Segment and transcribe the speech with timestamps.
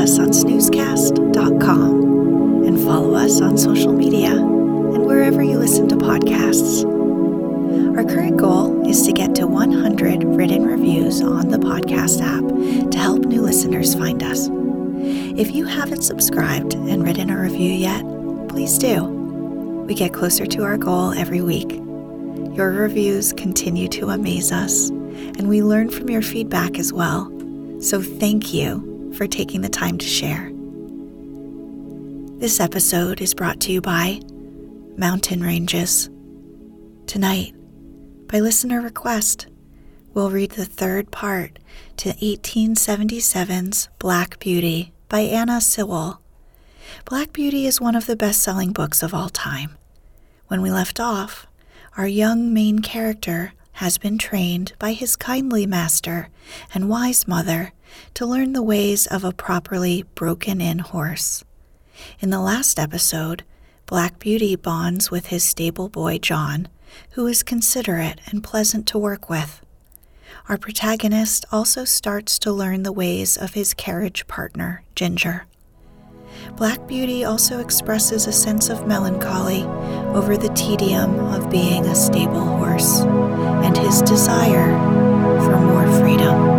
[0.00, 6.86] Us on snoozecast.com and follow us on social media and wherever you listen to podcasts.
[7.94, 12.98] Our current goal is to get to 100 written reviews on the podcast app to
[12.98, 14.48] help new listeners find us.
[15.38, 18.02] If you haven't subscribed and written a review yet,
[18.48, 19.04] please do.
[19.86, 21.72] We get closer to our goal every week.
[22.56, 27.30] Your reviews continue to amaze us, and we learn from your feedback as well.
[27.82, 30.50] So thank you for taking the time to share.
[32.38, 34.20] This episode is brought to you by
[34.96, 36.08] Mountain Ranges.
[37.06, 37.54] Tonight,
[38.28, 39.46] by listener request,
[40.14, 41.58] we'll read the third part
[41.98, 46.20] to 1877's Black Beauty by Anna Sewell.
[47.04, 49.76] Black Beauty is one of the best selling books of all time.
[50.48, 51.46] When we left off,
[51.96, 56.28] our young main character has been trained by his kindly master
[56.72, 57.72] and wise mother
[58.14, 61.44] to learn the ways of a properly broken in horse.
[62.20, 63.44] In the last episode,
[63.86, 66.68] Black Beauty bonds with his stable boy John,
[67.12, 69.62] who is considerate and pleasant to work with.
[70.48, 75.46] Our protagonist also starts to learn the ways of his carriage partner, Ginger.
[76.56, 79.62] Black Beauty also expresses a sense of melancholy
[80.14, 84.70] over the tedium of being a stable horse and his desire
[85.44, 86.49] for more freedom.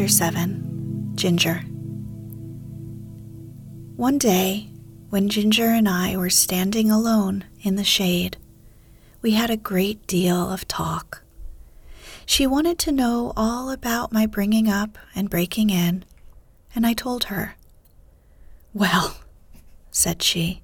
[0.00, 1.56] Chapter 7 Ginger.
[3.96, 4.70] One day,
[5.10, 8.38] when Ginger and I were standing alone in the shade,
[9.20, 11.22] we had a great deal of talk.
[12.24, 16.06] She wanted to know all about my bringing up and breaking in,
[16.74, 17.56] and I told her.
[18.72, 19.18] Well,
[19.90, 20.62] said she,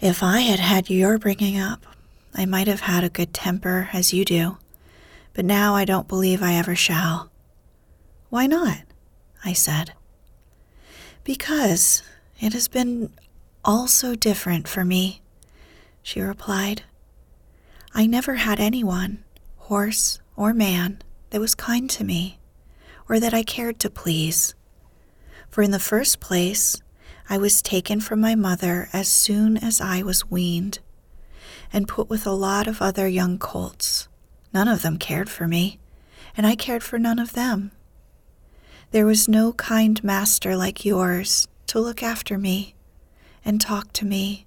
[0.00, 1.84] if I had had your bringing up,
[2.36, 4.58] I might have had a good temper as you do,
[5.34, 7.31] but now I don't believe I ever shall.
[8.32, 8.78] Why not?
[9.44, 9.92] I said.
[11.22, 12.02] Because
[12.40, 13.12] it has been
[13.62, 15.20] all so different for me,
[16.02, 16.84] she replied.
[17.94, 19.22] I never had anyone,
[19.58, 22.38] horse or man, that was kind to me,
[23.06, 24.54] or that I cared to please.
[25.50, 26.80] For in the first place,
[27.28, 30.78] I was taken from my mother as soon as I was weaned,
[31.70, 34.08] and put with a lot of other young colts.
[34.54, 35.78] None of them cared for me,
[36.34, 37.72] and I cared for none of them.
[38.92, 42.74] There was no kind master like yours to look after me,
[43.42, 44.44] and talk to me,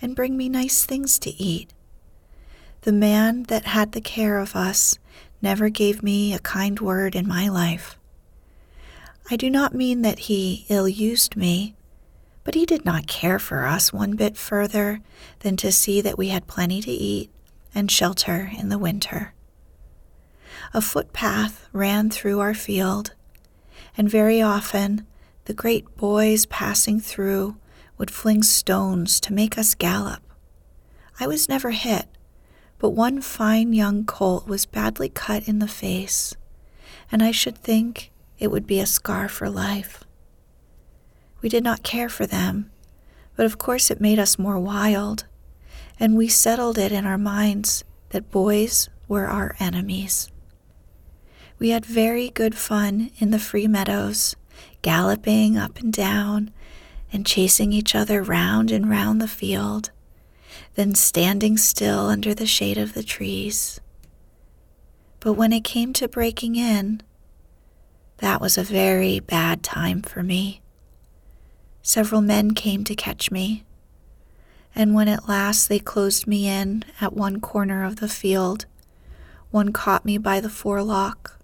[0.00, 1.74] and bring me nice things to eat.
[2.82, 4.98] The man that had the care of us
[5.42, 7.98] never gave me a kind word in my life.
[9.30, 11.74] I do not mean that he ill used me,
[12.44, 15.02] but he did not care for us one bit further
[15.40, 17.30] than to see that we had plenty to eat
[17.74, 19.34] and shelter in the winter.
[20.72, 23.12] A footpath ran through our field,
[23.96, 25.06] and very often
[25.44, 27.56] the great boys passing through
[27.98, 30.22] would fling stones to make us gallop.
[31.20, 32.06] I was never hit,
[32.78, 36.34] but one fine young colt was badly cut in the face,
[37.12, 38.10] and I should think
[38.40, 40.02] it would be a scar for life.
[41.42, 42.72] We did not care for them,
[43.36, 45.26] but of course it made us more wild,
[46.00, 50.31] and we settled it in our minds that boys were our enemies.
[51.62, 54.34] We had very good fun in the free meadows,
[54.82, 56.50] galloping up and down
[57.12, 59.92] and chasing each other round and round the field,
[60.74, 63.80] then standing still under the shade of the trees.
[65.20, 67.00] But when it came to breaking in,
[68.16, 70.62] that was a very bad time for me.
[71.80, 73.62] Several men came to catch me,
[74.74, 78.66] and when at last they closed me in at one corner of the field,
[79.52, 81.38] one caught me by the forelock,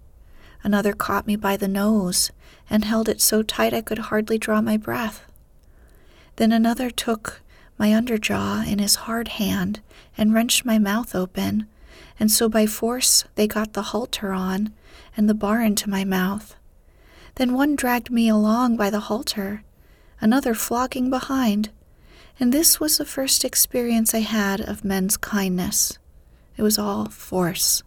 [0.63, 2.31] another caught me by the nose
[2.69, 5.23] and held it so tight I could hardly draw my breath.
[6.35, 7.41] Then another took
[7.77, 9.79] my underjaw in his hard hand
[10.17, 11.67] and wrenched my mouth open,
[12.19, 14.73] and so by force they got the halter on
[15.15, 16.55] and the bar into my mouth.
[17.35, 19.63] Then one dragged me along by the halter
[20.21, 21.69] another flogging behind,
[22.39, 25.97] and this was the first experience I had of men's kindness.
[26.57, 27.83] It was all force.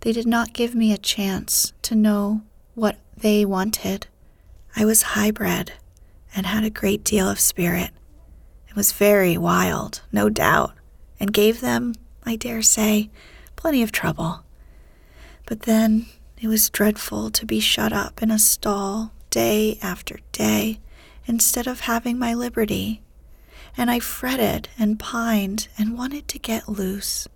[0.00, 2.42] They did not give me a chance to know
[2.74, 4.06] what they wanted.
[4.76, 5.72] I was high-bred
[6.34, 7.90] and had a great deal of spirit.
[8.68, 10.74] It was very wild, no doubt,
[11.20, 11.94] and gave them,
[12.24, 13.10] I dare say,
[13.54, 14.44] plenty of trouble.
[15.46, 16.06] But then
[16.40, 20.80] it was dreadful to be shut up in a stall day after day
[21.26, 23.02] instead of having my liberty,
[23.76, 27.28] and I fretted and pined and wanted to get loose.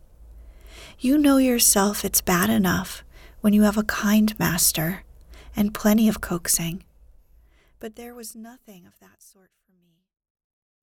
[0.99, 3.05] You know yourself it's bad enough
[3.43, 5.05] when you have a kind master
[5.55, 6.85] and plenty of coaxing,
[7.81, 9.51] but there was nothing of that sort.